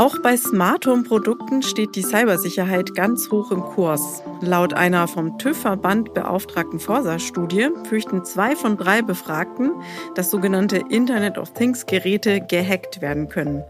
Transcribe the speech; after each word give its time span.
Auch 0.00 0.16
bei 0.18 0.34
Smart 0.34 0.86
Home 0.86 1.02
Produkten 1.02 1.60
steht 1.60 1.94
die 1.94 2.00
Cybersicherheit 2.00 2.94
ganz 2.94 3.30
hoch 3.30 3.50
im 3.50 3.60
Kurs. 3.60 4.22
Laut 4.40 4.72
einer 4.72 5.06
vom 5.06 5.36
TÜV-Verband 5.36 6.14
beauftragten 6.14 6.80
Forsa-Studie 6.80 7.68
fürchten 7.86 8.24
zwei 8.24 8.56
von 8.56 8.78
drei 8.78 9.02
Befragten, 9.02 9.72
dass 10.14 10.30
sogenannte 10.30 10.78
Internet 10.88 11.36
of 11.36 11.52
Things 11.52 11.84
Geräte 11.84 12.40
gehackt 12.40 13.02
werden 13.02 13.28
können. 13.28 13.62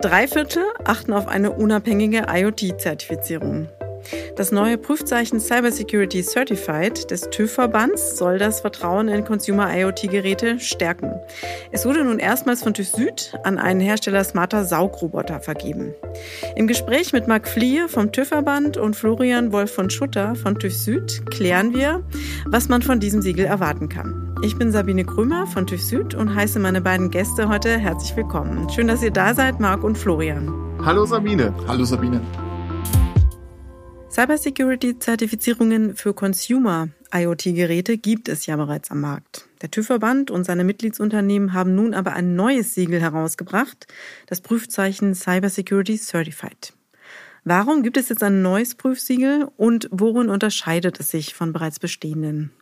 Drei 0.00 0.28
Viertel 0.28 0.62
achten 0.84 1.12
auf 1.12 1.26
eine 1.26 1.50
unabhängige 1.50 2.26
IoT-Zertifizierung. 2.32 3.66
Das 4.36 4.52
neue 4.52 4.78
Prüfzeichen 4.78 5.40
Cybersecurity 5.40 6.22
Certified 6.22 7.10
des 7.10 7.22
TÜV-Verbands 7.30 8.16
soll 8.16 8.38
das 8.38 8.60
Vertrauen 8.60 9.08
in 9.08 9.24
Consumer-IoT-Geräte 9.24 10.58
stärken. 10.60 11.12
Es 11.70 11.86
wurde 11.86 12.04
nun 12.04 12.18
erstmals 12.18 12.62
von 12.62 12.74
TÜV 12.74 12.88
Süd 12.88 13.34
an 13.44 13.58
einen 13.58 13.80
Hersteller 13.80 14.24
smarter 14.24 14.64
Saugroboter 14.64 15.40
vergeben. 15.40 15.94
Im 16.56 16.66
Gespräch 16.66 17.12
mit 17.12 17.28
Marc 17.28 17.48
Fliehe 17.48 17.88
vom 17.88 18.12
TÜV-Verband 18.12 18.76
und 18.76 18.96
Florian 18.96 19.52
Wolf 19.52 19.72
von 19.72 19.90
Schutter 19.90 20.34
von 20.34 20.58
TÜV 20.58 20.74
Süd 20.74 21.26
klären 21.30 21.74
wir, 21.74 22.02
was 22.46 22.68
man 22.68 22.82
von 22.82 23.00
diesem 23.00 23.22
Siegel 23.22 23.44
erwarten 23.44 23.88
kann. 23.88 24.34
Ich 24.42 24.56
bin 24.56 24.72
Sabine 24.72 25.04
Krümer 25.04 25.46
von 25.46 25.66
TÜV 25.66 25.82
Süd 25.82 26.14
und 26.14 26.34
heiße 26.34 26.58
meine 26.58 26.80
beiden 26.80 27.10
Gäste 27.10 27.48
heute 27.48 27.78
herzlich 27.78 28.16
willkommen. 28.16 28.68
Schön, 28.70 28.88
dass 28.88 29.02
ihr 29.02 29.12
da 29.12 29.34
seid, 29.34 29.60
Marc 29.60 29.84
und 29.84 29.96
Florian. 29.96 30.52
Hallo 30.84 31.06
Sabine. 31.06 31.54
Hallo 31.68 31.84
Sabine. 31.84 32.20
Cybersecurity-Zertifizierungen 34.12 35.96
für 35.96 36.12
Consumer-IoT-Geräte 36.12 37.96
gibt 37.96 38.28
es 38.28 38.44
ja 38.44 38.56
bereits 38.56 38.90
am 38.90 39.00
Markt. 39.00 39.48
Der 39.62 39.70
TÜV-Verband 39.70 40.30
und 40.30 40.44
seine 40.44 40.64
Mitgliedsunternehmen 40.64 41.54
haben 41.54 41.74
nun 41.74 41.94
aber 41.94 42.12
ein 42.12 42.36
neues 42.36 42.74
Siegel 42.74 43.00
herausgebracht, 43.00 43.86
das 44.26 44.42
Prüfzeichen 44.42 45.14
Cybersecurity 45.14 45.96
Certified. 45.96 46.74
Warum 47.44 47.82
gibt 47.82 47.96
es 47.96 48.10
jetzt 48.10 48.22
ein 48.22 48.42
neues 48.42 48.74
Prüfsiegel 48.74 49.48
und 49.56 49.88
worin 49.90 50.28
unterscheidet 50.28 51.00
es 51.00 51.10
sich 51.10 51.34
von 51.34 51.54
bereits 51.54 51.80
bestehenden? 51.80 52.52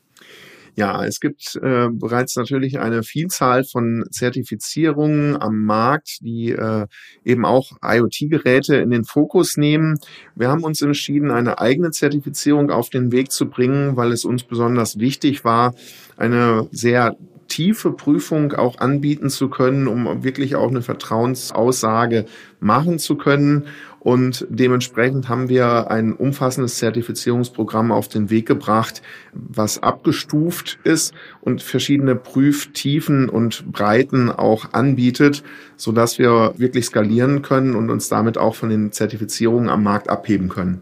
Ja, 0.80 1.04
es 1.04 1.20
gibt 1.20 1.56
äh, 1.62 1.88
bereits 1.90 2.36
natürlich 2.36 2.78
eine 2.78 3.02
Vielzahl 3.02 3.64
von 3.64 4.06
Zertifizierungen 4.10 5.36
am 5.36 5.62
Markt, 5.66 6.20
die 6.22 6.52
äh, 6.52 6.86
eben 7.22 7.44
auch 7.44 7.72
IoT-Geräte 7.84 8.76
in 8.76 8.88
den 8.88 9.04
Fokus 9.04 9.58
nehmen. 9.58 9.98
Wir 10.34 10.48
haben 10.48 10.64
uns 10.64 10.80
entschieden, 10.80 11.30
eine 11.32 11.58
eigene 11.58 11.90
Zertifizierung 11.90 12.70
auf 12.70 12.88
den 12.88 13.12
Weg 13.12 13.30
zu 13.30 13.50
bringen, 13.50 13.98
weil 13.98 14.10
es 14.10 14.24
uns 14.24 14.42
besonders 14.42 14.98
wichtig 14.98 15.44
war, 15.44 15.74
eine 16.16 16.66
sehr 16.72 17.14
tiefe 17.48 17.90
Prüfung 17.92 18.54
auch 18.54 18.78
anbieten 18.78 19.28
zu 19.28 19.50
können, 19.50 19.86
um 19.86 20.24
wirklich 20.24 20.56
auch 20.56 20.70
eine 20.70 20.80
Vertrauensaussage 20.80 22.24
machen 22.60 22.98
zu 22.98 23.16
können. 23.16 23.66
Und 24.00 24.46
dementsprechend 24.48 25.28
haben 25.28 25.50
wir 25.50 25.90
ein 25.90 26.14
umfassendes 26.14 26.78
Zertifizierungsprogramm 26.78 27.92
auf 27.92 28.08
den 28.08 28.30
Weg 28.30 28.46
gebracht, 28.46 29.02
was 29.34 29.82
abgestuft 29.82 30.78
ist 30.84 31.12
und 31.42 31.62
verschiedene 31.62 32.16
Prüftiefen 32.16 33.28
und 33.28 33.70
Breiten 33.70 34.30
auch 34.30 34.72
anbietet, 34.72 35.42
so 35.76 35.92
dass 35.92 36.18
wir 36.18 36.54
wirklich 36.56 36.86
skalieren 36.86 37.42
können 37.42 37.76
und 37.76 37.90
uns 37.90 38.08
damit 38.08 38.38
auch 38.38 38.54
von 38.54 38.70
den 38.70 38.90
Zertifizierungen 38.90 39.68
am 39.68 39.82
Markt 39.82 40.08
abheben 40.08 40.48
können. 40.48 40.80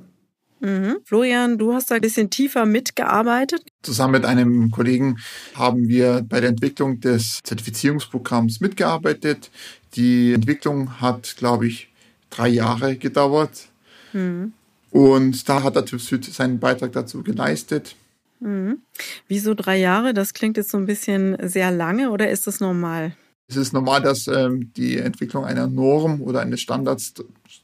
Mhm. 0.61 0.99
Florian, 1.05 1.59
du 1.59 1.73
hast 1.73 1.91
da 1.91 1.97
ein 1.97 2.01
bisschen 2.01 2.31
tiefer 2.31 2.67
mitgearbeitet. 2.67 3.63
Zusammen 3.83 4.13
mit 4.13 4.25
einem 4.25 4.71
Kollegen 4.71 5.19
haben 5.55 5.89
wir 5.89 6.25
bei 6.29 6.41
der 6.41 6.51
Entwicklung 6.51 7.01
des 7.01 7.41
Zertifizierungsprogramms 7.45 8.61
mitgearbeitet. 8.61 9.51
Die 9.95 10.33
Entwicklung 10.33 11.01
hat, 11.01 11.37
glaube 11.37 11.67
ich, 11.67 11.88
drei 12.31 12.49
Jahre 12.49 12.97
gedauert. 12.97 13.69
Mhm. 14.13 14.53
Und 14.91 15.49
da 15.49 15.63
hat 15.63 15.77
der 15.77 15.85
TÜV 15.85 16.03
Süd 16.03 16.25
seinen 16.25 16.59
Beitrag 16.59 16.93
dazu 16.93 17.23
geleistet. 17.23 17.95
Mhm. 18.41 18.79
Wieso 19.27 19.55
drei 19.55 19.79
Jahre? 19.79 20.15
Das 20.15 20.35
klingt 20.35 20.57
jetzt 20.57 20.71
so 20.71 20.79
ein 20.79 20.87
bisschen 20.87 21.37
sehr 21.43 21.71
lange 21.71 22.11
oder 22.11 22.31
ist 22.31 22.47
das 22.47 22.61
normal? 22.61 23.15
Es 23.49 23.57
ist 23.57 23.73
normal, 23.73 24.03
dass 24.03 24.29
ähm, 24.29 24.73
die 24.77 24.99
Entwicklung 24.99 25.45
einer 25.45 25.67
Norm 25.67 26.21
oder 26.21 26.41
eines 26.41 26.61
Standards 26.61 27.15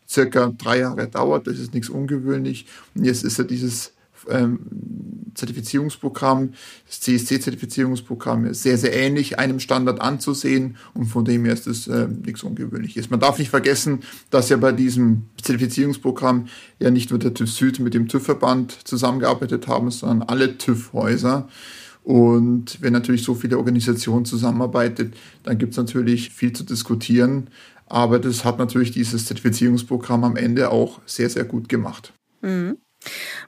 circa 0.09 0.53
drei 0.57 0.81
Jahre 0.81 1.09
dauert. 1.09 1.47
Das 1.47 1.59
ist 1.59 1.75
nichts 1.75 1.91
ungewöhnlich. 1.91 2.67
Und 2.95 3.05
jetzt 3.05 3.23
ist 3.23 3.39
ja 3.39 3.45
dieses 3.45 3.93
ähm, 4.31 4.61
Zertifizierungsprogramm, 5.35 6.55
das 6.87 7.01
CSC-Zertifizierungsprogramm, 7.01 8.53
sehr, 8.55 8.79
sehr 8.79 8.95
ähnlich 8.95 9.39
einem 9.39 9.61
Standard 9.61 10.01
anzusehen 10.01 10.77
und 10.95 11.07
von 11.07 11.25
dem 11.25 11.45
her 11.45 11.55
ist 11.55 11.67
es 11.67 11.89
äh, 11.89 12.09
nichts 12.09 12.43
Ungewöhnliches. 12.43 13.11
Man 13.11 13.21
darf 13.21 13.39
nicht 13.39 13.51
vergessen, 13.51 14.01
dass 14.31 14.49
ja 14.49 14.57
bei 14.57 14.73
diesem 14.73 15.25
Zertifizierungsprogramm 15.43 16.49
ja 16.79 16.91
nicht 16.91 17.11
nur 17.11 17.19
der 17.19 17.35
TÜV 17.35 17.51
Süd 17.51 17.81
mit 17.81 17.95
dem 17.95 18.09
TÜV-Verband 18.09 18.79
zusammengearbeitet 18.85 19.69
haben, 19.69 19.91
sondern 19.91 20.29
alle 20.29 20.59
TÜV-Häuser. 20.59 21.49
Und 22.03 22.83
wenn 22.83 22.93
natürlich 22.93 23.23
so 23.23 23.35
viele 23.35 23.57
Organisationen 23.57 24.27
zusammenarbeitet, 24.27 25.15
dann 25.43 25.57
gibt 25.57 25.73
es 25.73 25.79
natürlich 25.79 26.31
viel 26.31 26.53
zu 26.53 26.63
diskutieren. 26.63 27.49
Aber 27.87 28.19
das 28.19 28.45
hat 28.45 28.59
natürlich 28.59 28.93
dieses 28.93 29.27
Zertifizierungsprogramm 29.27 30.25
am 30.25 30.37
Ende 30.37 30.71
auch 30.71 31.01
sehr, 31.07 31.31
sehr 31.31 31.45
gut 31.45 31.69
gemacht. 31.69 32.13
Mhm. 32.43 32.77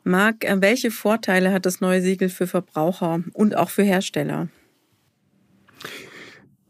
Marc, 0.05 0.45
äh, 0.45 0.61
welche 0.61 0.91
Vorteile 0.91 1.53
hat 1.53 1.67
das 1.67 1.81
neue 1.81 2.03
Siegel 2.03 2.29
für 2.29 2.47
Verbraucher 2.47 3.23
und 3.33 3.57
auch 3.57 3.71
für 3.71 3.83
Hersteller? 3.83 4.49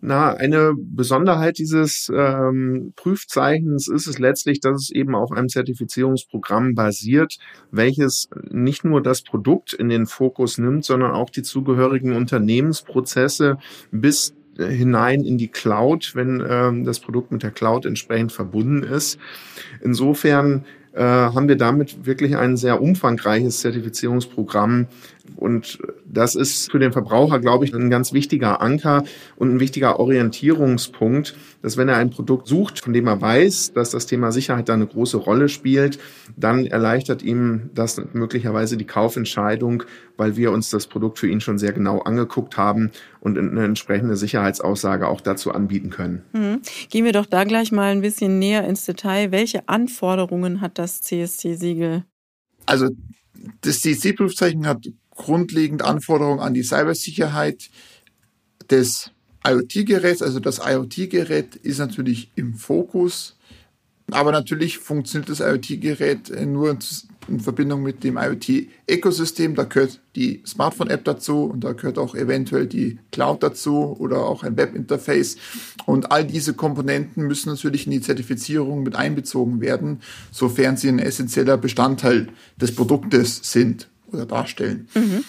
Na, 0.09 0.35
eine 0.35 0.75
Besonderheit 0.77 1.59
dieses 1.59 2.13
ähm, 2.15 2.93
Prüfzeichens 2.95 3.89
ist 3.89 4.07
es 4.07 4.19
letztlich, 4.19 4.61
dass 4.61 4.83
es 4.83 4.91
eben 4.91 5.15
auf 5.15 5.33
einem 5.33 5.49
Zertifizierungsprogramm 5.49 6.75
basiert, 6.75 7.39
welches 7.73 8.29
nicht 8.51 8.85
nur 8.85 9.03
das 9.03 9.23
Produkt 9.23 9.73
in 9.73 9.89
den 9.89 10.07
Fokus 10.07 10.59
nimmt, 10.59 10.85
sondern 10.85 11.11
auch 11.11 11.31
die 11.31 11.43
zugehörigen 11.43 12.15
Unternehmensprozesse 12.15 13.59
bis 13.91 14.35
hinein 14.57 15.25
in 15.25 15.39
die 15.39 15.49
Cloud, 15.49 16.13
wenn 16.15 16.45
ähm, 16.49 16.85
das 16.85 17.01
Produkt 17.01 17.33
mit 17.33 17.43
der 17.43 17.51
Cloud 17.51 17.87
entsprechend 17.87 18.33
verbunden 18.33 18.83
ist. 18.83 19.19
Insofern 19.83 20.65
äh, 20.65 20.86
haben 21.03 21.49
wir 21.49 21.57
damit 21.57 22.07
wirklich 22.07 22.37
ein 22.37 22.57
sehr 22.57 22.81
umfangreiches 22.81 23.61
Zertifizierungsprogramm. 23.61 24.87
Und 25.37 25.79
das 26.05 26.35
ist 26.35 26.71
für 26.71 26.79
den 26.79 26.93
Verbraucher, 26.93 27.41
glaube 27.41 27.65
ich, 27.65 27.75
ein 27.75 27.91
ganz 27.91 28.13
wichtiger 28.13 28.61
Anker 28.63 29.05
und 29.37 29.55
ein 29.55 29.61
wichtiger 29.61 29.99
Orientierungspunkt, 29.99 31.37
dass 31.63 31.77
wenn 31.77 31.89
er 31.89 31.97
ein 31.97 32.11
Produkt 32.11 32.47
sucht, 32.47 32.81
von 32.81 32.93
dem 32.93 33.07
er 33.07 33.21
weiß, 33.21 33.73
dass 33.73 33.91
das 33.91 34.07
Thema 34.07 34.33
Sicherheit 34.33 34.69
da 34.69 34.75
eine 34.75 34.87
große 34.87 35.17
Rolle 35.17 35.49
spielt, 35.49 35.99
dann 36.37 36.67
erleichtert 36.67 37.23
ihm 37.23 37.71
das 37.75 38.01
möglicherweise 38.13 38.77
die 38.77 38.87
Kaufentscheidung, 38.87 39.83
weil 40.17 40.37
wir 40.37 40.53
uns 40.53 40.71
das 40.71 40.87
Produkt 40.87 41.19
für 41.19 41.29
ihn 41.29 41.41
schon 41.41 41.59
sehr 41.59 41.73
genau 41.73 42.01
angeguckt 42.01 42.57
haben 42.57 42.91
und 43.21 43.39
eine 43.39 43.65
entsprechende 43.65 44.17
Sicherheitsaussage 44.17 45.09
auch 45.09 45.21
dazu 45.21 45.53
anbieten 45.53 45.91
können. 45.91 46.23
Mhm. 46.33 46.63
Gehen 46.91 47.05
wir 47.05 47.13
doch 47.13 47.27
da 47.27 47.45
gleich 47.45 47.73
mal 47.73 47.93
ein 47.93 48.01
bisschen 48.01 48.39
näher 48.39 48.67
ins 48.67 48.85
Detail. 48.85 49.33
Welche 49.33 49.69
Anforderungen 49.69 50.61
hat 50.61 50.79
das 50.79 51.03
CSC-Siegel? 51.03 52.05
Also 52.65 52.89
das 53.61 53.81
CSC-Prüfzeichen 53.81 54.67
hat 54.67 54.87
grundlegend 55.17 55.83
Anforderungen 55.83 56.41
an 56.41 56.55
die 56.55 56.63
Cybersicherheit 56.63 57.71
des 58.71 59.11
IoT-Geräts. 59.47 60.23
Also 60.23 60.41
das 60.41 60.61
IoT-Gerät 60.65 61.57
ist 61.57 61.79
natürlich 61.79 62.31
im 62.37 62.55
Fokus, 62.55 63.37
aber 64.11 64.31
natürlich 64.31 64.79
funktioniert 64.79 65.29
das 65.29 65.41
IoT-Gerät 65.41 66.31
nur 66.47 66.79
in 67.29 67.41
Verbindung 67.41 67.83
mit 67.83 68.05
dem 68.05 68.19
IoT-Ökosystem. 68.19 69.57
Da 69.57 69.65
gehört 69.65 70.01
die 70.15 70.43
Smartphone-App 70.47 71.05
dazu 71.05 71.45
und 71.45 71.65
da 71.65 71.73
gehört 71.73 71.99
auch 71.99 72.15
eventuell 72.15 72.67
die 72.67 72.99
Cloud 73.11 73.43
dazu 73.43 73.97
oder 73.99 74.25
auch 74.25 74.45
ein 74.45 74.57
Web-Interface. 74.57 75.37
Und 75.87 76.13
all 76.13 76.25
diese 76.25 76.55
Komponenten 76.55 77.27
müssen 77.27 77.49
natürlich 77.49 77.87
in 77.87 77.93
die 77.93 78.01
Zertifizierung 78.01 78.85
mit 78.85 78.95
einbezogen 78.95 79.61
werden, 79.61 80.01
sofern 80.31 80.77
sie 80.77 80.89
ein 80.89 81.01
essentieller 81.01 81.57
Bestandteil 81.57 82.29
des 82.61 82.75
Produktes 82.75 83.41
sind 83.43 83.89
oder 84.17 84.27
darstellen. 84.27 84.89
Mhm. 84.95 85.25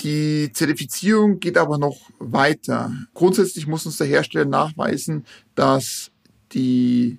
Die 0.00 0.52
Zertifizierung 0.52 1.40
geht 1.40 1.56
aber 1.56 1.78
noch 1.78 1.98
weiter. 2.18 2.92
Grundsätzlich 3.14 3.66
muss 3.66 3.86
uns 3.86 3.96
der 3.96 4.06
Hersteller 4.06 4.44
nachweisen, 4.44 5.24
dass 5.54 6.10
die 6.52 7.18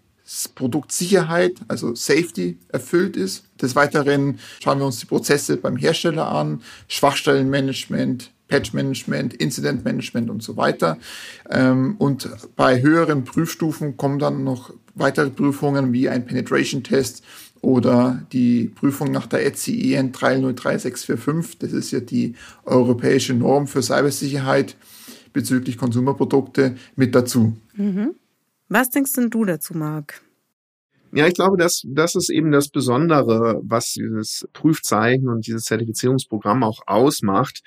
Produktsicherheit, 0.55 1.55
also 1.67 1.95
Safety, 1.95 2.57
erfüllt 2.69 3.15
ist. 3.15 3.45
Des 3.61 3.75
Weiteren 3.75 4.39
schauen 4.59 4.79
wir 4.79 4.85
uns 4.85 4.99
die 4.99 5.05
Prozesse 5.05 5.57
beim 5.57 5.77
Hersteller 5.77 6.29
an, 6.29 6.61
Schwachstellenmanagement, 6.87 8.31
Patch-Management, 8.47 9.33
Incident-Management 9.33 10.29
und 10.29 10.43
so 10.43 10.57
weiter. 10.57 10.97
Ähm, 11.49 11.95
und 11.97 12.29
bei 12.55 12.81
höheren 12.81 13.23
Prüfstufen 13.23 13.97
kommen 13.97 14.19
dann 14.19 14.43
noch 14.43 14.73
weitere 14.95 15.29
Prüfungen 15.29 15.93
wie 15.93 16.09
ein 16.09 16.25
Penetration-Test 16.25 17.23
oder 17.61 18.25
die 18.31 18.69
Prüfung 18.69 19.11
nach 19.11 19.27
der 19.27 19.45
ETSI 19.45 19.93
EN 19.93 20.11
303645. 20.11 21.59
Das 21.59 21.73
ist 21.73 21.91
ja 21.91 21.99
die 21.99 22.35
europäische 22.65 23.33
Norm 23.33 23.67
für 23.67 23.81
Cybersicherheit 23.81 24.75
bezüglich 25.33 25.77
Konsumerprodukte 25.77 26.75
mit 26.95 27.13
dazu. 27.13 27.55
Mhm. 27.75 28.15
Was 28.69 28.89
denkst 28.89 29.13
denn 29.13 29.29
du 29.29 29.45
dazu, 29.45 29.75
Marc? 29.77 30.21
Ja, 31.13 31.25
ich 31.25 31.35
glaube, 31.35 31.57
dass 31.57 31.83
das 31.85 32.15
ist 32.15 32.29
eben 32.29 32.51
das 32.51 32.69
Besondere, 32.69 33.61
was 33.63 33.93
dieses 33.93 34.47
Prüfzeichen 34.51 35.29
und 35.29 35.47
dieses 35.47 35.63
Zertifizierungsprogramm 35.63 36.63
auch 36.63 36.81
ausmacht, 36.85 37.61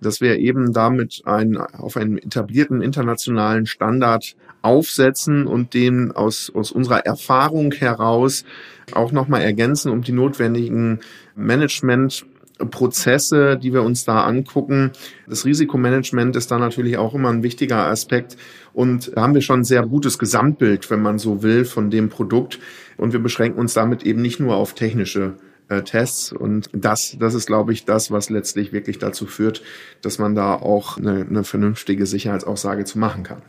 dass 0.00 0.20
wir 0.20 0.38
eben 0.38 0.72
damit 0.72 1.22
ein, 1.24 1.56
auf 1.56 1.96
einen 1.96 2.18
etablierten 2.18 2.82
internationalen 2.82 3.66
Standard 3.66 4.36
aufsetzen 4.62 5.46
und 5.46 5.74
den 5.74 6.12
aus, 6.12 6.50
aus 6.54 6.72
unserer 6.72 7.04
Erfahrung 7.06 7.72
heraus 7.72 8.44
auch 8.92 9.12
nochmal 9.12 9.42
ergänzen, 9.42 9.90
um 9.90 10.02
die 10.02 10.12
notwendigen 10.12 11.00
Management 11.36 12.24
Prozesse, 12.70 13.58
die 13.60 13.72
wir 13.72 13.82
uns 13.82 14.04
da 14.04 14.24
angucken. 14.24 14.92
Das 15.26 15.44
Risikomanagement 15.44 16.36
ist 16.36 16.50
da 16.50 16.58
natürlich 16.58 16.96
auch 16.96 17.14
immer 17.14 17.30
ein 17.30 17.42
wichtiger 17.42 17.86
Aspekt. 17.86 18.36
Und 18.72 19.12
da 19.14 19.22
haben 19.22 19.34
wir 19.34 19.42
schon 19.42 19.60
ein 19.60 19.64
sehr 19.64 19.84
gutes 19.84 20.18
Gesamtbild, 20.18 20.88
wenn 20.90 21.02
man 21.02 21.18
so 21.18 21.42
will, 21.42 21.64
von 21.64 21.90
dem 21.90 22.10
Produkt. 22.10 22.60
Und 22.96 23.12
wir 23.12 23.20
beschränken 23.20 23.58
uns 23.58 23.74
damit 23.74 24.04
eben 24.04 24.22
nicht 24.22 24.38
nur 24.38 24.54
auf 24.54 24.74
technische 24.74 25.34
äh, 25.68 25.82
Tests. 25.82 26.32
Und 26.32 26.68
das, 26.72 27.16
das 27.18 27.34
ist, 27.34 27.46
glaube 27.46 27.72
ich, 27.72 27.84
das, 27.84 28.10
was 28.10 28.30
letztlich 28.30 28.72
wirklich 28.72 28.98
dazu 28.98 29.26
führt, 29.26 29.62
dass 30.02 30.18
man 30.18 30.34
da 30.34 30.54
auch 30.54 30.96
eine, 30.96 31.26
eine 31.28 31.44
vernünftige 31.44 32.06
Sicherheitsaussage 32.06 32.84
zu 32.84 32.98
machen 32.98 33.22
kann. 33.22 33.42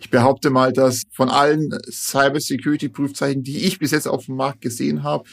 Ich 0.00 0.10
behaupte 0.10 0.50
mal, 0.50 0.72
dass 0.72 1.04
von 1.12 1.28
allen 1.28 1.78
Cybersecurity-Prüfzeichen, 1.88 3.44
die 3.44 3.58
ich 3.58 3.78
bis 3.78 3.92
jetzt 3.92 4.08
auf 4.08 4.26
dem 4.26 4.34
Markt 4.34 4.60
gesehen 4.60 5.04
habe, 5.04 5.24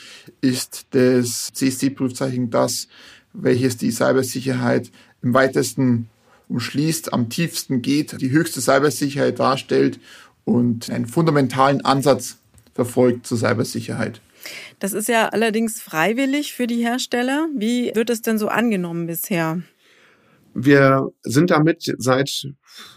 ist 0.42 0.86
das 0.92 1.50
CSC-Prüfzeichen 1.54 2.52
das, 2.52 2.88
welches 3.34 3.78
die 3.78 3.92
Cybersicherheit 3.92 4.92
im 5.24 5.34
weitesten 5.34 6.10
umschließt, 6.50 7.14
am 7.14 7.30
tiefsten 7.30 7.82
geht, 7.82 8.22
die 8.22 8.32
höchste 8.32 8.62
Cybersicherheit 8.62 9.40
darstellt 9.40 10.00
und 10.46 10.90
einen 10.90 11.08
fundamentalen 11.08 11.84
Ansatz 11.86 12.38
verfolgt 12.74 13.28
zur 13.28 13.38
Cybersicherheit. 13.38 14.22
Das 14.80 14.94
ist 14.94 15.08
ja 15.08 15.30
allerdings 15.30 15.82
freiwillig 15.82 16.54
für 16.54 16.68
die 16.68 16.84
Hersteller. 16.84 17.48
Wie 17.56 17.92
wird 17.96 18.10
es 18.10 18.22
denn 18.22 18.38
so 18.38 18.48
angenommen 18.48 19.08
bisher? 19.08 19.62
Wir 20.54 21.10
sind 21.22 21.52
damit 21.52 21.94
seit 21.98 22.48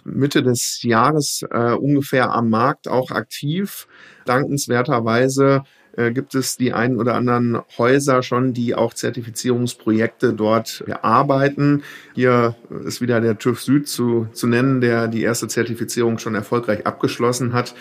Mitte 0.05 0.43
des 0.43 0.83
Jahres 0.83 1.45
äh, 1.51 1.73
ungefähr 1.73 2.33
am 2.33 2.51
Markt 2.51 2.89
auch 2.89 3.11
aktiv. 3.11 3.87
Dankenswerterweise 4.25 5.65
äh, 5.97 6.13
gibt 6.13 6.35
es 6.35 6.57
die 6.57 6.73
einen 6.73 6.99
oder 6.99 7.15
anderen 7.15 7.61
Häuser 7.77 8.23
schon, 8.23 8.55
die 8.55 8.75
auch 8.75 8.95
Zertifizierungsprojekte 8.95 10.33
dort 10.33 10.83
bearbeiten. 10.87 11.83
Hier 12.15 12.57
ist 12.85 13.01
wieder 13.01 13.21
der 13.21 13.39
TÜV 13.39 13.61
Süd 13.61 13.89
zu, 13.89 14.29
zu 14.33 14.47
nennen, 14.47 14.81
der 14.81 15.09
die 15.09 15.23
erste 15.23 15.49
Zertifizierung 15.49 16.19
schon 16.19 16.35
erfolgreich 16.35 16.87
abgeschlossen 16.87 17.53
hat. 17.53 17.75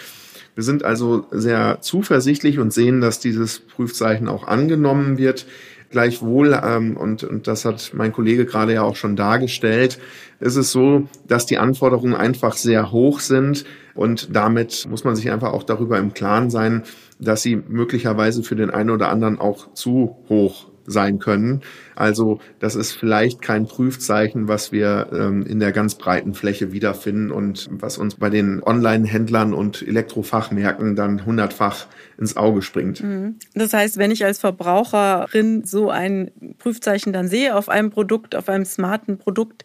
Wir 0.55 0.63
sind 0.63 0.83
also 0.83 1.25
sehr 1.31 1.79
zuversichtlich 1.81 2.59
und 2.59 2.73
sehen, 2.73 3.01
dass 3.01 3.19
dieses 3.19 3.59
Prüfzeichen 3.59 4.27
auch 4.27 4.47
angenommen 4.47 5.17
wird. 5.17 5.45
Gleichwohl, 5.89 6.57
ähm, 6.63 6.95
und, 6.95 7.23
und 7.23 7.47
das 7.47 7.65
hat 7.65 7.91
mein 7.93 8.13
Kollege 8.13 8.45
gerade 8.45 8.73
ja 8.73 8.81
auch 8.81 8.95
schon 8.95 9.17
dargestellt, 9.17 9.99
ist 10.39 10.55
es 10.55 10.71
so, 10.71 11.07
dass 11.27 11.45
die 11.45 11.57
Anforderungen 11.57 12.15
einfach 12.15 12.53
sehr 12.53 12.91
hoch 12.91 13.19
sind 13.19 13.65
und 13.93 14.33
damit 14.33 14.87
muss 14.89 15.03
man 15.03 15.17
sich 15.17 15.29
einfach 15.31 15.51
auch 15.51 15.63
darüber 15.63 15.99
im 15.99 16.13
Klaren 16.13 16.49
sein, 16.49 16.83
dass 17.19 17.41
sie 17.41 17.57
möglicherweise 17.67 18.41
für 18.41 18.55
den 18.55 18.69
einen 18.69 18.89
oder 18.89 19.09
anderen 19.09 19.37
auch 19.37 19.73
zu 19.73 20.15
hoch 20.29 20.70
sein 20.85 21.19
können. 21.19 21.61
Also 21.95 22.39
das 22.59 22.75
ist 22.75 22.93
vielleicht 22.93 23.41
kein 23.41 23.65
Prüfzeichen, 23.65 24.47
was 24.47 24.71
wir 24.71 25.09
ähm, 25.13 25.45
in 25.45 25.59
der 25.59 25.71
ganz 25.71 25.95
breiten 25.95 26.33
Fläche 26.33 26.71
wiederfinden 26.71 27.31
und 27.31 27.67
was 27.71 27.97
uns 27.97 28.15
bei 28.15 28.29
den 28.29 28.63
Online-Händlern 28.63 29.53
und 29.53 29.81
Elektrofachmärkten 29.81 30.95
dann 30.95 31.25
hundertfach 31.25 31.87
ins 32.17 32.37
Auge 32.37 32.61
springt. 32.61 33.03
Mhm. 33.03 33.35
Das 33.53 33.73
heißt, 33.73 33.97
wenn 33.97 34.11
ich 34.11 34.23
als 34.25 34.39
Verbraucherin 34.39 35.63
so 35.65 35.89
ein 35.89 36.31
Prüfzeichen 36.57 37.13
dann 37.13 37.27
sehe 37.27 37.55
auf 37.55 37.69
einem 37.69 37.89
Produkt, 37.89 38.35
auf 38.35 38.49
einem 38.49 38.65
smarten 38.65 39.17
Produkt, 39.17 39.63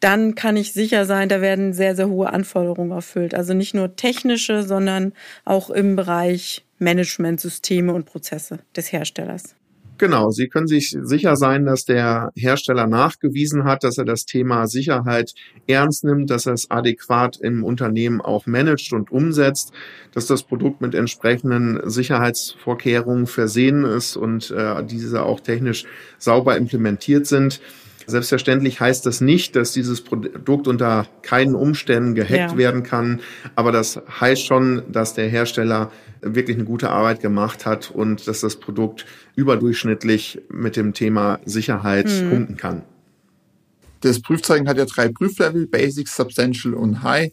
dann 0.00 0.34
kann 0.34 0.56
ich 0.56 0.72
sicher 0.72 1.04
sein, 1.04 1.28
da 1.28 1.40
werden 1.40 1.72
sehr, 1.72 1.96
sehr 1.96 2.08
hohe 2.08 2.32
Anforderungen 2.32 2.90
erfüllt. 2.90 3.34
Also 3.34 3.54
nicht 3.54 3.74
nur 3.74 3.96
technische, 3.96 4.62
sondern 4.62 5.12
auch 5.44 5.70
im 5.70 5.96
Bereich 5.96 6.64
Managementsysteme 6.78 7.92
und 7.92 8.06
Prozesse 8.06 8.60
des 8.76 8.92
Herstellers. 8.92 9.54
Genau, 9.98 10.30
Sie 10.30 10.46
können 10.46 10.68
sich 10.68 10.96
sicher 11.02 11.34
sein, 11.34 11.66
dass 11.66 11.84
der 11.84 12.30
Hersteller 12.36 12.86
nachgewiesen 12.86 13.64
hat, 13.64 13.82
dass 13.82 13.98
er 13.98 14.04
das 14.04 14.26
Thema 14.26 14.68
Sicherheit 14.68 15.34
ernst 15.66 16.04
nimmt, 16.04 16.30
dass 16.30 16.46
er 16.46 16.52
es 16.52 16.70
adäquat 16.70 17.36
im 17.40 17.64
Unternehmen 17.64 18.20
auch 18.20 18.46
managt 18.46 18.92
und 18.92 19.10
umsetzt, 19.10 19.72
dass 20.14 20.26
das 20.26 20.44
Produkt 20.44 20.80
mit 20.80 20.94
entsprechenden 20.94 21.80
Sicherheitsvorkehrungen 21.90 23.26
versehen 23.26 23.84
ist 23.84 24.16
und 24.16 24.52
äh, 24.52 24.84
diese 24.84 25.24
auch 25.24 25.40
technisch 25.40 25.84
sauber 26.18 26.56
implementiert 26.56 27.26
sind. 27.26 27.60
Selbstverständlich 28.08 28.80
heißt 28.80 29.04
das 29.04 29.20
nicht, 29.20 29.54
dass 29.54 29.72
dieses 29.72 30.00
Produkt 30.02 30.66
unter 30.66 31.06
keinen 31.20 31.54
Umständen 31.54 32.14
gehackt 32.14 32.52
ja. 32.52 32.56
werden 32.56 32.82
kann, 32.82 33.20
aber 33.54 33.70
das 33.70 34.00
heißt 34.20 34.46
schon, 34.46 34.82
dass 34.90 35.12
der 35.12 35.28
Hersteller 35.28 35.92
wirklich 36.22 36.56
eine 36.56 36.64
gute 36.64 36.88
Arbeit 36.88 37.20
gemacht 37.20 37.66
hat 37.66 37.90
und 37.90 38.26
dass 38.26 38.40
das 38.40 38.56
Produkt 38.56 39.04
überdurchschnittlich 39.36 40.40
mit 40.48 40.76
dem 40.76 40.94
Thema 40.94 41.38
Sicherheit 41.44 42.06
mhm. 42.06 42.30
punkten 42.30 42.56
kann. 42.56 42.82
Das 44.00 44.22
Prüfzeichen 44.22 44.68
hat 44.68 44.78
ja 44.78 44.86
drei 44.86 45.08
Prüflevel, 45.08 45.66
Basic, 45.66 46.08
Substantial 46.08 46.72
und 46.72 47.02
High. 47.02 47.30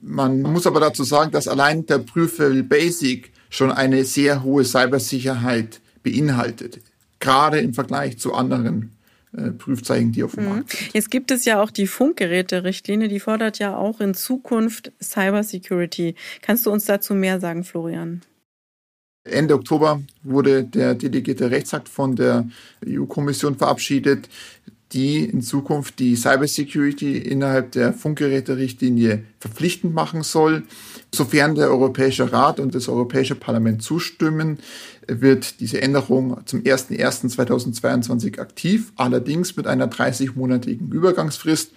Man 0.00 0.40
muss 0.40 0.66
aber 0.66 0.80
dazu 0.80 1.04
sagen, 1.04 1.30
dass 1.30 1.46
allein 1.46 1.84
der 1.84 1.98
Prüflevel 1.98 2.62
Basic 2.62 3.32
schon 3.50 3.70
eine 3.70 4.04
sehr 4.06 4.42
hohe 4.42 4.64
Cybersicherheit 4.64 5.82
beinhaltet. 6.02 6.80
Gerade 7.18 7.58
im 7.58 7.74
Vergleich 7.74 8.18
zu 8.18 8.32
anderen 8.32 8.95
Prüfzeichen, 9.58 10.12
die 10.12 10.22
auf 10.22 10.34
dem 10.34 10.44
mhm. 10.44 10.50
Markt 10.50 10.70
sind. 10.70 10.94
Jetzt 10.94 11.10
gibt 11.10 11.30
es 11.30 11.44
ja 11.44 11.62
auch 11.62 11.70
die 11.70 11.86
Funkgeräte-Richtlinie, 11.86 13.08
die 13.08 13.20
fordert 13.20 13.58
ja 13.58 13.76
auch 13.76 14.00
in 14.00 14.14
Zukunft 14.14 14.92
Cybersecurity. 15.02 16.14
Kannst 16.42 16.66
du 16.66 16.70
uns 16.70 16.86
dazu 16.86 17.14
mehr 17.14 17.40
sagen, 17.40 17.64
Florian? 17.64 18.22
Ende 19.24 19.54
Oktober 19.54 20.02
wurde 20.22 20.64
der 20.64 20.94
delegierte 20.94 21.50
Rechtsakt 21.50 21.88
von 21.88 22.14
der 22.14 22.48
EU-Kommission 22.86 23.56
verabschiedet, 23.56 24.28
die 24.92 25.24
in 25.24 25.42
Zukunft 25.42 25.98
die 25.98 26.14
Cybersecurity 26.14 27.18
innerhalb 27.18 27.72
der 27.72 27.92
Funkgeräte-Richtlinie 27.92 29.24
verpflichtend 29.40 29.94
machen 29.94 30.22
soll. 30.22 30.62
Sofern 31.12 31.54
der 31.56 31.68
Europäische 31.68 32.32
Rat 32.32 32.60
und 32.60 32.74
das 32.74 32.88
Europäische 32.88 33.34
Parlament 33.34 33.82
zustimmen, 33.82 34.58
wird 35.08 35.60
diese 35.60 35.82
Änderung 35.82 36.40
zum 36.46 36.60
01.01.2022 36.60 38.38
aktiv, 38.38 38.92
allerdings 38.96 39.56
mit 39.56 39.66
einer 39.66 39.88
30-monatigen 39.88 40.92
Übergangsfrist. 40.92 41.72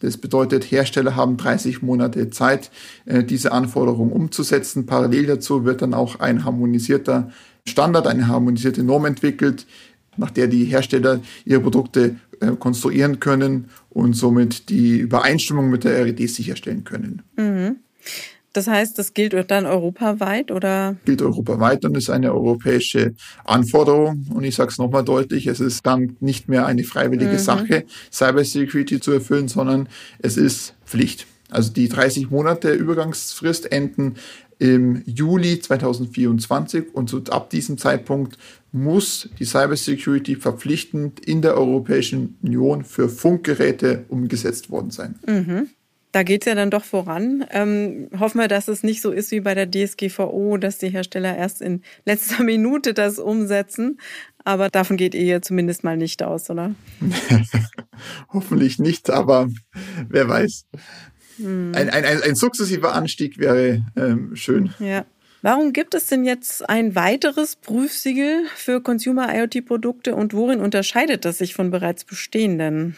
Das 0.00 0.16
bedeutet, 0.16 0.70
Hersteller 0.70 1.14
haben 1.14 1.36
30 1.36 1.80
Monate 1.80 2.28
Zeit, 2.30 2.70
äh, 3.06 3.22
diese 3.22 3.52
Anforderung 3.52 4.10
umzusetzen. 4.10 4.84
Parallel 4.84 5.26
dazu 5.26 5.64
wird 5.64 5.80
dann 5.80 5.94
auch 5.94 6.18
ein 6.18 6.44
harmonisierter 6.44 7.30
Standard, 7.66 8.08
eine 8.08 8.26
harmonisierte 8.26 8.82
Norm 8.82 9.04
entwickelt, 9.04 9.66
nach 10.16 10.30
der 10.30 10.46
die 10.46 10.64
Hersteller 10.64 11.20
ihre 11.44 11.60
Produkte 11.60 12.16
äh, 12.40 12.52
konstruieren 12.58 13.20
können 13.20 13.70
und 13.90 14.14
somit 14.14 14.68
die 14.68 14.98
Übereinstimmung 14.98 15.70
mit 15.70 15.84
der 15.84 16.04
RED 16.04 16.28
sicherstellen 16.28 16.84
können. 16.84 17.22
Mhm. 17.36 17.76
Das 18.52 18.66
heißt, 18.66 18.98
das 18.98 19.14
gilt 19.14 19.50
dann 19.50 19.64
europaweit 19.64 20.50
oder? 20.50 20.96
Gilt 21.06 21.22
europaweit 21.22 21.84
und 21.84 21.96
ist 21.96 22.10
eine 22.10 22.34
europäische 22.34 23.14
Anforderung. 23.44 24.26
Und 24.34 24.44
ich 24.44 24.54
sage 24.54 24.70
es 24.70 24.78
nochmal 24.78 25.04
deutlich, 25.04 25.46
es 25.46 25.60
ist 25.60 25.86
dann 25.86 26.16
nicht 26.20 26.48
mehr 26.48 26.66
eine 26.66 26.84
freiwillige 26.84 27.32
mhm. 27.32 27.38
Sache, 27.38 27.84
Cybersecurity 28.12 29.00
zu 29.00 29.12
erfüllen, 29.12 29.48
sondern 29.48 29.88
es 30.18 30.36
ist 30.36 30.74
Pflicht. 30.84 31.26
Also 31.48 31.72
die 31.72 31.88
30 31.88 32.30
Monate 32.30 32.72
Übergangsfrist 32.72 33.72
enden 33.72 34.14
im 34.62 35.02
Juli 35.06 35.58
2024 35.58 36.94
und 36.94 37.10
so 37.10 37.20
ab 37.30 37.50
diesem 37.50 37.78
Zeitpunkt 37.78 38.38
muss 38.70 39.28
die 39.40 39.44
Cybersecurity 39.44 40.36
verpflichtend 40.36 41.18
in 41.18 41.42
der 41.42 41.56
Europäischen 41.56 42.38
Union 42.44 42.84
für 42.84 43.08
Funkgeräte 43.08 44.04
umgesetzt 44.08 44.70
worden 44.70 44.92
sein. 44.92 45.16
Mhm. 45.26 45.68
Da 46.12 46.22
geht 46.22 46.42
es 46.42 46.46
ja 46.46 46.54
dann 46.54 46.70
doch 46.70 46.84
voran. 46.84 47.44
Ähm, 47.50 48.08
hoffen 48.16 48.38
wir, 48.38 48.46
dass 48.46 48.68
es 48.68 48.84
nicht 48.84 49.02
so 49.02 49.10
ist 49.10 49.32
wie 49.32 49.40
bei 49.40 49.54
der 49.54 49.68
DSGVO, 49.68 50.58
dass 50.58 50.78
die 50.78 50.90
Hersteller 50.90 51.36
erst 51.36 51.60
in 51.60 51.82
letzter 52.04 52.44
Minute 52.44 52.94
das 52.94 53.18
umsetzen. 53.18 53.98
Aber 54.44 54.68
davon 54.68 54.96
geht 54.96 55.14
ihr 55.16 55.42
zumindest 55.42 55.82
mal 55.82 55.96
nicht 55.96 56.22
aus, 56.22 56.48
oder? 56.50 56.74
Hoffentlich 58.32 58.78
nicht, 58.78 59.10
aber 59.10 59.48
wer 60.08 60.28
weiß. 60.28 60.66
Hm. 61.42 61.72
Ein, 61.74 61.90
ein, 61.90 62.04
ein, 62.04 62.22
ein, 62.22 62.34
sukzessiver 62.34 62.94
Anstieg 62.94 63.38
wäre 63.38 63.84
ähm, 63.96 64.34
schön. 64.36 64.72
Ja. 64.78 65.04
Warum 65.44 65.72
gibt 65.72 65.94
es 65.94 66.06
denn 66.06 66.24
jetzt 66.24 66.68
ein 66.68 66.94
weiteres 66.94 67.56
Prüfsiegel 67.56 68.44
für 68.54 68.80
Consumer 68.80 69.28
IoT-Produkte 69.34 70.14
und 70.14 70.34
worin 70.34 70.60
unterscheidet 70.60 71.24
das 71.24 71.38
sich 71.38 71.54
von 71.54 71.72
bereits 71.72 72.04
bestehenden? 72.04 72.96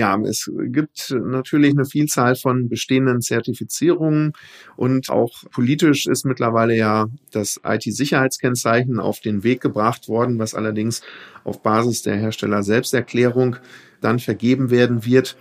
Ja, 0.00 0.18
es 0.22 0.50
gibt 0.68 1.14
natürlich 1.14 1.72
eine 1.72 1.84
Vielzahl 1.84 2.34
von 2.34 2.70
bestehenden 2.70 3.20
Zertifizierungen 3.20 4.32
und 4.76 5.10
auch 5.10 5.44
politisch 5.50 6.06
ist 6.06 6.24
mittlerweile 6.24 6.74
ja 6.74 7.08
das 7.32 7.60
IT-Sicherheitskennzeichen 7.62 8.98
auf 8.98 9.20
den 9.20 9.42
Weg 9.42 9.60
gebracht 9.60 10.08
worden, 10.08 10.38
was 10.38 10.54
allerdings 10.54 11.02
auf 11.44 11.62
Basis 11.62 12.00
der 12.00 12.16
Hersteller-Selbsterklärung 12.16 13.56
dann 14.00 14.20
vergeben 14.20 14.70
werden 14.70 15.04
wird. 15.04 15.36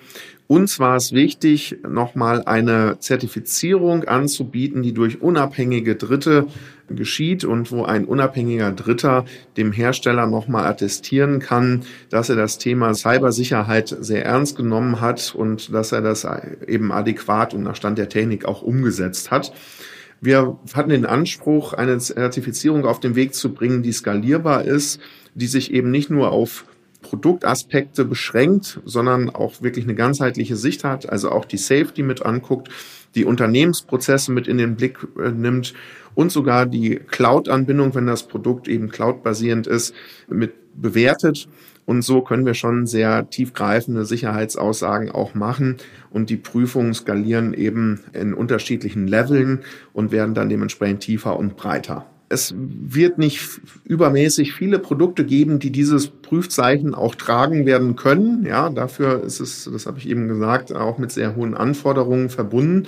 Uns 0.51 0.79
war 0.79 0.95
es 0.95 1.11
wichtig, 1.11 1.77
nochmal 1.87 2.41
eine 2.43 2.97
Zertifizierung 2.97 4.05
anzubieten, 4.05 4.81
die 4.81 4.95
durch 4.95 5.21
unabhängige 5.21 5.95
Dritte 5.95 6.47
geschieht 6.89 7.45
und 7.45 7.71
wo 7.71 7.83
ein 7.83 8.05
unabhängiger 8.05 8.71
Dritter 8.71 9.25
dem 9.57 9.71
Hersteller 9.71 10.25
nochmal 10.25 10.65
attestieren 10.65 11.37
kann, 11.37 11.83
dass 12.09 12.29
er 12.29 12.35
das 12.35 12.57
Thema 12.57 12.95
Cybersicherheit 12.95 13.95
sehr 13.99 14.25
ernst 14.25 14.57
genommen 14.57 15.01
hat 15.01 15.35
und 15.35 15.71
dass 15.71 15.91
er 15.91 16.01
das 16.01 16.25
eben 16.65 16.91
adäquat 16.91 17.53
und 17.53 17.61
nach 17.61 17.75
Stand 17.75 17.99
der 17.99 18.09
Technik 18.09 18.45
auch 18.45 18.63
umgesetzt 18.63 19.29
hat. 19.29 19.53
Wir 20.19 20.57
hatten 20.73 20.89
den 20.89 21.05
Anspruch, 21.05 21.73
eine 21.73 21.99
Zertifizierung 21.99 22.85
auf 22.85 22.99
den 22.99 23.13
Weg 23.13 23.35
zu 23.35 23.53
bringen, 23.53 23.83
die 23.83 23.91
skalierbar 23.91 24.65
ist, 24.65 24.99
die 25.35 25.45
sich 25.45 25.71
eben 25.71 25.91
nicht 25.91 26.09
nur 26.09 26.31
auf 26.31 26.65
Produktaspekte 27.01 28.05
beschränkt, 28.05 28.81
sondern 28.85 29.29
auch 29.29 29.61
wirklich 29.61 29.85
eine 29.85 29.95
ganzheitliche 29.95 30.55
Sicht 30.55 30.83
hat, 30.83 31.09
also 31.09 31.31
auch 31.31 31.45
die 31.45 31.57
Safety 31.57 32.03
mit 32.03 32.25
anguckt, 32.25 32.69
die 33.15 33.25
Unternehmensprozesse 33.25 34.31
mit 34.31 34.47
in 34.47 34.57
den 34.57 34.75
Blick 34.75 34.99
äh, 35.17 35.31
nimmt 35.31 35.73
und 36.15 36.31
sogar 36.31 36.65
die 36.65 36.95
Cloud-Anbindung, 36.95 37.95
wenn 37.95 38.07
das 38.07 38.27
Produkt 38.27 38.67
eben 38.67 38.89
cloud-basierend 38.89 39.67
ist, 39.67 39.93
mit 40.27 40.53
bewertet. 40.75 41.47
Und 41.85 42.03
so 42.03 42.21
können 42.21 42.45
wir 42.45 42.53
schon 42.53 42.85
sehr 42.85 43.29
tiefgreifende 43.29 44.05
Sicherheitsaussagen 44.05 45.09
auch 45.09 45.33
machen. 45.33 45.77
Und 46.11 46.29
die 46.29 46.37
Prüfungen 46.37 46.93
skalieren 46.93 47.53
eben 47.53 48.01
in 48.13 48.35
unterschiedlichen 48.35 49.07
Leveln 49.07 49.61
und 49.93 50.11
werden 50.11 50.35
dann 50.35 50.49
dementsprechend 50.49 50.99
tiefer 50.99 51.37
und 51.37 51.57
breiter 51.57 52.05
es 52.29 52.53
wird 52.55 53.17
nicht 53.17 53.41
übermäßig 53.83 54.53
viele 54.53 54.77
Produkte 54.77 55.25
geben, 55.25 55.57
die 55.57 55.71
dieses 55.71 56.07
Prüfzeichen 56.07 56.93
auch 56.93 57.15
tragen 57.15 57.65
werden 57.65 57.95
können. 57.95 58.45
Ja, 58.45 58.69
dafür 58.69 59.23
ist 59.23 59.39
es, 59.39 59.67
das 59.71 59.87
habe 59.87 59.97
ich 59.97 60.07
eben 60.07 60.27
gesagt, 60.27 60.73
auch 60.73 60.99
mit 60.99 61.11
sehr 61.11 61.35
hohen 61.35 61.55
Anforderungen 61.55 62.29
verbunden. 62.29 62.87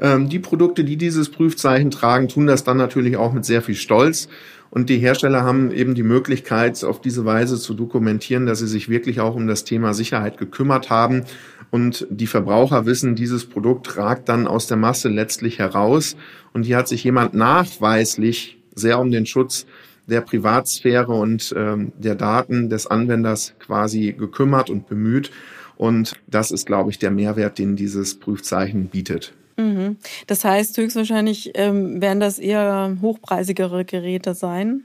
Ähm, 0.00 0.30
die 0.30 0.38
Produkte, 0.38 0.84
die 0.84 0.96
dieses 0.96 1.28
Prüfzeichen 1.28 1.90
tragen, 1.90 2.28
tun 2.28 2.46
das 2.46 2.64
dann 2.64 2.78
natürlich 2.78 3.18
auch 3.18 3.34
mit 3.34 3.44
sehr 3.44 3.60
viel 3.60 3.74
Stolz. 3.74 4.28
Und 4.70 4.90
die 4.90 4.98
Hersteller 4.98 5.44
haben 5.44 5.70
eben 5.70 5.94
die 5.94 6.02
Möglichkeit, 6.02 6.82
auf 6.84 7.00
diese 7.00 7.24
Weise 7.24 7.58
zu 7.58 7.74
dokumentieren, 7.74 8.46
dass 8.46 8.58
sie 8.58 8.66
sich 8.66 8.88
wirklich 8.88 9.20
auch 9.20 9.34
um 9.34 9.46
das 9.46 9.64
Thema 9.64 9.94
Sicherheit 9.94 10.36
gekümmert 10.36 10.90
haben. 10.90 11.24
Und 11.70 12.06
die 12.10 12.26
Verbraucher 12.26 12.86
wissen, 12.86 13.14
dieses 13.14 13.46
Produkt 13.46 13.96
ragt 13.96 14.28
dann 14.28 14.46
aus 14.46 14.66
der 14.66 14.76
Masse 14.76 15.08
letztlich 15.08 15.58
heraus. 15.58 16.16
Und 16.52 16.64
hier 16.64 16.76
hat 16.76 16.88
sich 16.88 17.02
jemand 17.04 17.34
nachweislich 17.34 18.57
sehr 18.78 18.98
um 18.98 19.10
den 19.10 19.26
Schutz 19.26 19.66
der 20.06 20.22
Privatsphäre 20.22 21.12
und 21.12 21.54
ähm, 21.56 21.92
der 21.98 22.14
Daten 22.14 22.70
des 22.70 22.86
Anwenders 22.86 23.54
quasi 23.58 24.12
gekümmert 24.12 24.70
und 24.70 24.88
bemüht. 24.88 25.30
Und 25.76 26.14
das 26.26 26.50
ist, 26.50 26.66
glaube 26.66 26.90
ich, 26.90 26.98
der 26.98 27.10
Mehrwert, 27.10 27.58
den 27.58 27.76
dieses 27.76 28.18
Prüfzeichen 28.18 28.86
bietet. 28.86 29.34
Mhm. 29.56 29.96
Das 30.26 30.44
heißt, 30.44 30.76
höchstwahrscheinlich 30.78 31.52
ähm, 31.54 32.00
werden 32.00 32.20
das 32.20 32.38
eher 32.38 32.96
hochpreisigere 33.02 33.84
Geräte 33.84 34.34
sein. 34.34 34.84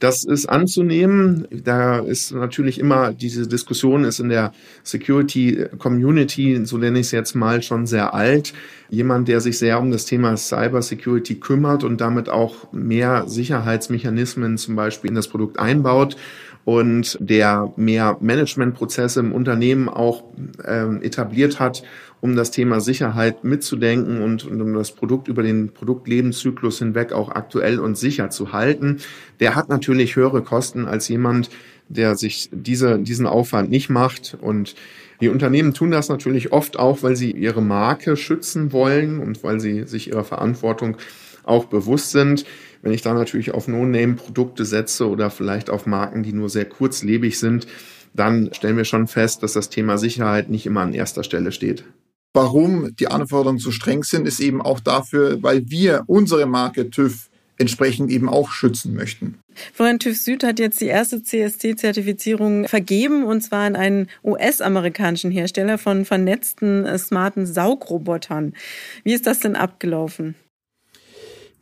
Das 0.00 0.24
ist 0.24 0.46
anzunehmen. 0.46 1.46
Da 1.50 2.00
ist 2.00 2.32
natürlich 2.32 2.78
immer, 2.78 3.12
diese 3.12 3.46
Diskussion 3.46 4.04
ist 4.04 4.18
in 4.18 4.28
der 4.28 4.52
Security 4.82 5.66
Community, 5.78 6.60
so 6.66 6.78
nenne 6.78 6.98
ich 6.98 7.06
es 7.06 7.12
jetzt 7.12 7.34
mal, 7.34 7.62
schon 7.62 7.86
sehr 7.86 8.12
alt. 8.12 8.52
Jemand, 8.90 9.28
der 9.28 9.40
sich 9.40 9.58
sehr 9.58 9.80
um 9.80 9.90
das 9.90 10.04
Thema 10.04 10.36
Cyber 10.36 10.82
Security 10.82 11.36
kümmert 11.36 11.84
und 11.84 12.00
damit 12.00 12.28
auch 12.28 12.72
mehr 12.72 13.24
Sicherheitsmechanismen 13.28 14.58
zum 14.58 14.76
Beispiel 14.76 15.10
in 15.10 15.16
das 15.16 15.28
Produkt 15.28 15.58
einbaut 15.58 16.16
und 16.64 17.18
der 17.20 17.72
mehr 17.76 18.16
Managementprozesse 18.20 19.20
im 19.20 19.32
Unternehmen 19.32 19.88
auch 19.88 20.24
ähm, 20.66 21.02
etabliert 21.02 21.60
hat 21.60 21.82
um 22.24 22.36
das 22.36 22.50
Thema 22.50 22.80
Sicherheit 22.80 23.44
mitzudenken 23.44 24.22
und, 24.22 24.46
und 24.46 24.58
um 24.62 24.72
das 24.72 24.92
Produkt 24.92 25.28
über 25.28 25.42
den 25.42 25.74
Produktlebenszyklus 25.74 26.78
hinweg 26.78 27.12
auch 27.12 27.28
aktuell 27.28 27.78
und 27.78 27.98
sicher 27.98 28.30
zu 28.30 28.54
halten. 28.54 29.00
Der 29.40 29.54
hat 29.54 29.68
natürlich 29.68 30.16
höhere 30.16 30.40
Kosten 30.40 30.86
als 30.86 31.06
jemand, 31.08 31.50
der 31.90 32.16
sich 32.16 32.48
diese, 32.50 32.98
diesen 32.98 33.26
Aufwand 33.26 33.68
nicht 33.68 33.90
macht. 33.90 34.38
Und 34.40 34.74
die 35.20 35.28
Unternehmen 35.28 35.74
tun 35.74 35.90
das 35.90 36.08
natürlich 36.08 36.50
oft 36.50 36.78
auch, 36.78 37.02
weil 37.02 37.14
sie 37.14 37.30
ihre 37.30 37.60
Marke 37.60 38.16
schützen 38.16 38.72
wollen 38.72 39.18
und 39.18 39.44
weil 39.44 39.60
sie 39.60 39.84
sich 39.84 40.08
ihrer 40.08 40.24
Verantwortung 40.24 40.96
auch 41.42 41.66
bewusst 41.66 42.12
sind. 42.12 42.46
Wenn 42.84 42.92
ich 42.92 43.00
da 43.00 43.14
natürlich 43.14 43.52
auf 43.52 43.66
No-Name-Produkte 43.66 44.66
setze 44.66 45.08
oder 45.08 45.30
vielleicht 45.30 45.70
auf 45.70 45.86
Marken, 45.86 46.22
die 46.22 46.34
nur 46.34 46.50
sehr 46.50 46.66
kurzlebig 46.66 47.38
sind, 47.38 47.66
dann 48.12 48.50
stellen 48.52 48.76
wir 48.76 48.84
schon 48.84 49.06
fest, 49.06 49.42
dass 49.42 49.54
das 49.54 49.70
Thema 49.70 49.96
Sicherheit 49.96 50.50
nicht 50.50 50.66
immer 50.66 50.82
an 50.82 50.92
erster 50.92 51.24
Stelle 51.24 51.50
steht. 51.50 51.84
Warum 52.34 52.94
die 52.96 53.08
Anforderungen 53.08 53.58
so 53.58 53.70
streng 53.70 54.04
sind, 54.04 54.28
ist 54.28 54.38
eben 54.38 54.60
auch 54.60 54.80
dafür, 54.80 55.42
weil 55.42 55.70
wir 55.70 56.04
unsere 56.08 56.44
Marke 56.44 56.90
TÜV 56.90 57.30
entsprechend 57.56 58.10
eben 58.10 58.28
auch 58.28 58.50
schützen 58.50 58.94
möchten. 58.94 59.38
Florian 59.72 59.98
TÜV 59.98 60.18
Süd 60.18 60.44
hat 60.44 60.58
jetzt 60.58 60.82
die 60.82 60.86
erste 60.86 61.22
CST-Zertifizierung 61.22 62.68
vergeben 62.68 63.24
und 63.24 63.40
zwar 63.40 63.64
an 63.64 63.76
einen 63.76 64.08
US-amerikanischen 64.22 65.30
Hersteller 65.30 65.78
von 65.78 66.04
vernetzten 66.04 66.84
äh, 66.84 66.98
smarten 66.98 67.46
Saugrobotern. 67.46 68.52
Wie 69.04 69.14
ist 69.14 69.26
das 69.26 69.38
denn 69.38 69.56
abgelaufen? 69.56 70.34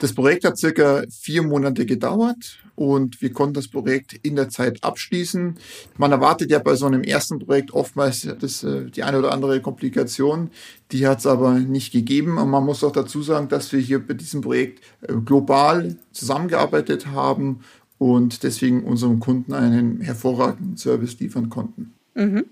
Das 0.03 0.15
Projekt 0.15 0.45
hat 0.45 0.59
circa 0.59 1.05
vier 1.13 1.45
Monate 1.45 1.87
gedauert 1.87 2.59
und 2.75 3.23
wir 3.23 3.33
konnten 3.33 3.55
das 3.55 3.69
Projekt 3.69 4.15
in 4.25 4.35
der 4.35 4.49
Zeit 4.49 4.83
abschließen. 4.83 5.55
Man 5.97 6.11
erwartet 6.11 6.51
ja 6.51 6.59
bei 6.59 6.75
so 6.75 6.87
einem 6.87 7.05
ersten 7.05 7.39
Projekt 7.39 7.73
oftmals 7.73 8.29
das, 8.41 8.65
äh, 8.65 8.91
die 8.91 9.05
eine 9.05 9.21
oder 9.21 9.31
andere 9.31 9.61
Komplikation. 9.61 10.51
Die 10.91 11.07
hat 11.07 11.21
es 11.21 11.27
aber 11.29 11.53
nicht 11.53 11.93
gegeben. 11.93 12.39
Und 12.39 12.51
man 12.51 12.65
muss 12.65 12.83
auch 12.83 12.91
dazu 12.91 13.23
sagen, 13.23 13.49
dass 13.49 13.73
wir 13.73 13.79
hier 13.79 14.05
bei 14.05 14.15
diesem 14.15 14.41
Projekt 14.41 14.83
äh, 15.03 15.13
global 15.25 15.95
zusammengearbeitet 16.11 17.07
haben 17.07 17.61
und 17.99 18.43
deswegen 18.43 18.83
unserem 18.83 19.21
Kunden 19.21 19.53
einen 19.53 20.01
hervorragenden 20.01 20.77
Service 20.79 21.21
liefern 21.21 21.49
konnten. 21.49 21.93
Mhm. 22.17 22.47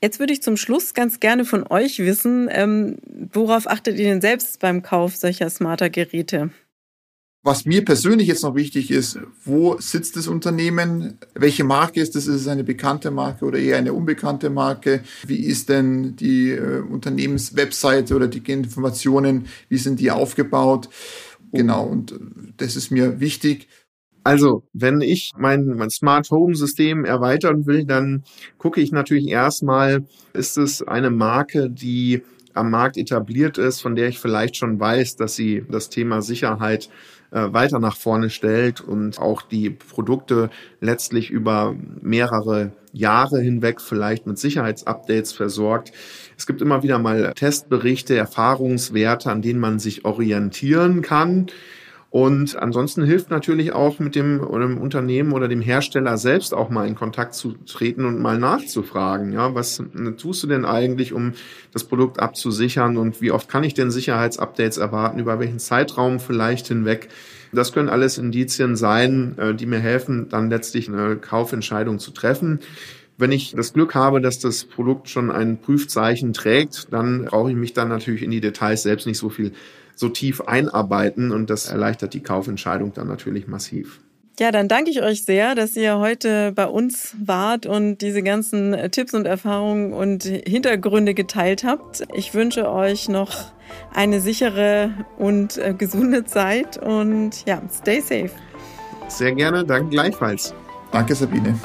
Jetzt 0.00 0.20
würde 0.20 0.32
ich 0.32 0.42
zum 0.42 0.56
Schluss 0.56 0.94
ganz 0.94 1.18
gerne 1.18 1.44
von 1.44 1.66
euch 1.68 1.98
wissen, 1.98 2.48
ähm, 2.52 2.98
worauf 3.32 3.66
achtet 3.66 3.98
ihr 3.98 4.04
denn 4.04 4.20
selbst 4.20 4.60
beim 4.60 4.82
Kauf 4.82 5.16
solcher 5.16 5.50
smarter 5.50 5.90
Geräte? 5.90 6.50
Was 7.42 7.64
mir 7.64 7.84
persönlich 7.84 8.28
jetzt 8.28 8.42
noch 8.42 8.56
wichtig 8.56 8.90
ist, 8.90 9.18
wo 9.44 9.78
sitzt 9.78 10.16
das 10.16 10.26
Unternehmen? 10.26 11.18
Welche 11.34 11.64
Marke 11.64 12.00
ist 12.00 12.14
das? 12.14 12.26
Ist 12.26 12.42
es 12.42 12.48
eine 12.48 12.64
bekannte 12.64 13.10
Marke 13.10 13.44
oder 13.44 13.58
eher 13.58 13.78
eine 13.78 13.92
unbekannte 13.92 14.50
Marke? 14.50 15.02
Wie 15.26 15.44
ist 15.44 15.68
denn 15.68 16.16
die 16.16 16.50
äh, 16.50 16.80
Unternehmenswebseite 16.80 18.14
oder 18.14 18.28
die 18.28 18.42
Informationen? 18.52 19.46
Wie 19.68 19.78
sind 19.78 20.00
die 20.00 20.10
aufgebaut? 20.10 20.88
Genau, 21.52 21.86
und 21.86 22.12
das 22.56 22.76
ist 22.76 22.90
mir 22.90 23.20
wichtig. 23.20 23.68
Also, 24.24 24.64
wenn 24.72 25.00
ich 25.00 25.32
mein, 25.36 25.66
mein 25.66 25.90
Smart 25.90 26.30
Home 26.30 26.54
System 26.54 27.04
erweitern 27.04 27.66
will, 27.66 27.84
dann 27.84 28.24
gucke 28.58 28.80
ich 28.80 28.92
natürlich 28.92 29.28
erstmal, 29.28 30.04
ist 30.32 30.58
es 30.58 30.82
eine 30.82 31.10
Marke, 31.10 31.70
die 31.70 32.22
am 32.54 32.70
Markt 32.70 32.96
etabliert 32.96 33.56
ist, 33.56 33.80
von 33.80 33.94
der 33.94 34.08
ich 34.08 34.18
vielleicht 34.18 34.56
schon 34.56 34.78
weiß, 34.78 35.16
dass 35.16 35.36
sie 35.36 35.64
das 35.70 35.88
Thema 35.88 36.22
Sicherheit 36.22 36.90
äh, 37.30 37.52
weiter 37.52 37.78
nach 37.78 37.96
vorne 37.96 38.30
stellt 38.30 38.80
und 38.80 39.18
auch 39.18 39.42
die 39.42 39.70
Produkte 39.70 40.50
letztlich 40.80 41.30
über 41.30 41.76
mehrere 42.00 42.72
Jahre 42.92 43.40
hinweg 43.40 43.80
vielleicht 43.80 44.26
mit 44.26 44.38
Sicherheitsupdates 44.38 45.32
versorgt. 45.32 45.92
Es 46.36 46.46
gibt 46.46 46.62
immer 46.62 46.82
wieder 46.82 46.98
mal 46.98 47.32
Testberichte, 47.34 48.16
Erfahrungswerte, 48.16 49.30
an 49.30 49.42
denen 49.42 49.60
man 49.60 49.78
sich 49.78 50.04
orientieren 50.04 51.02
kann. 51.02 51.46
Und 52.10 52.56
ansonsten 52.56 53.04
hilft 53.04 53.30
natürlich 53.30 53.72
auch 53.72 53.98
mit 53.98 54.14
dem, 54.14 54.40
dem, 54.40 54.78
Unternehmen 54.78 55.32
oder 55.32 55.46
dem 55.46 55.60
Hersteller 55.60 56.16
selbst 56.16 56.54
auch 56.54 56.70
mal 56.70 56.88
in 56.88 56.94
Kontakt 56.94 57.34
zu 57.34 57.52
treten 57.66 58.06
und 58.06 58.18
mal 58.18 58.38
nachzufragen. 58.38 59.32
Ja, 59.32 59.54
was 59.54 59.82
tust 60.16 60.42
du 60.42 60.46
denn 60.46 60.64
eigentlich, 60.64 61.12
um 61.12 61.32
das 61.72 61.84
Produkt 61.84 62.18
abzusichern 62.18 62.96
und 62.96 63.20
wie 63.20 63.30
oft 63.30 63.50
kann 63.50 63.62
ich 63.62 63.74
denn 63.74 63.90
Sicherheitsupdates 63.90 64.78
erwarten, 64.78 65.18
über 65.18 65.38
welchen 65.38 65.58
Zeitraum 65.58 66.18
vielleicht 66.18 66.68
hinweg? 66.68 67.08
Das 67.52 67.72
können 67.72 67.90
alles 67.90 68.16
Indizien 68.16 68.76
sein, 68.76 69.36
äh, 69.38 69.54
die 69.54 69.66
mir 69.66 69.78
helfen, 69.78 70.28
dann 70.30 70.50
letztlich 70.50 70.88
eine 70.88 71.16
Kaufentscheidung 71.16 71.98
zu 71.98 72.10
treffen. 72.10 72.60
Wenn 73.18 73.32
ich 73.32 73.52
das 73.56 73.72
Glück 73.72 73.94
habe, 73.94 74.20
dass 74.20 74.38
das 74.38 74.64
Produkt 74.64 75.08
schon 75.08 75.30
ein 75.30 75.60
Prüfzeichen 75.60 76.32
trägt, 76.32 76.92
dann 76.92 77.24
brauche 77.24 77.50
ich 77.50 77.56
mich 77.56 77.72
dann 77.72 77.88
natürlich 77.88 78.22
in 78.22 78.30
die 78.30 78.40
Details 78.40 78.82
selbst 78.82 79.06
nicht 79.06 79.18
so 79.18 79.28
viel 79.28 79.52
so 79.98 80.08
tief 80.08 80.42
einarbeiten 80.42 81.32
und 81.32 81.50
das 81.50 81.68
erleichtert 81.68 82.14
die 82.14 82.22
Kaufentscheidung 82.22 82.92
dann 82.94 83.08
natürlich 83.08 83.48
massiv. 83.48 84.00
Ja, 84.38 84.52
dann 84.52 84.68
danke 84.68 84.90
ich 84.90 85.02
euch 85.02 85.24
sehr, 85.24 85.56
dass 85.56 85.74
ihr 85.74 85.98
heute 85.98 86.52
bei 86.52 86.66
uns 86.66 87.16
wart 87.20 87.66
und 87.66 87.98
diese 87.98 88.22
ganzen 88.22 88.76
Tipps 88.92 89.12
und 89.12 89.26
Erfahrungen 89.26 89.92
und 89.92 90.22
Hintergründe 90.22 91.12
geteilt 91.12 91.64
habt. 91.64 92.04
Ich 92.14 92.34
wünsche 92.34 92.70
euch 92.70 93.08
noch 93.08 93.32
eine 93.92 94.20
sichere 94.20 94.92
und 95.18 95.58
äh, 95.58 95.74
gesunde 95.76 96.24
Zeit 96.24 96.76
und 96.78 97.44
ja, 97.46 97.60
stay 97.68 98.00
safe. 98.00 98.30
Sehr 99.08 99.32
gerne, 99.32 99.64
danke 99.64 99.90
gleichfalls. 99.90 100.54
Danke, 100.92 101.16
Sabine. 101.16 101.58